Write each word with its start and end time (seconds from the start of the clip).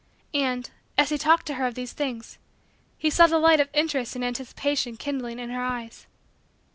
And, 0.33 0.67
as 0.97 1.09
he 1.09 1.17
talked 1.19 1.45
to 1.45 1.53
her 1.53 1.67
of 1.67 1.75
these 1.75 1.93
things, 1.93 2.39
he 2.97 3.11
saw 3.11 3.27
the 3.27 3.37
light 3.37 3.59
of 3.59 3.69
interest 3.71 4.15
and 4.15 4.25
anticipation 4.25 4.97
kindling 4.97 5.37
in 5.37 5.51
her 5.51 5.61
eyes. 5.61 6.07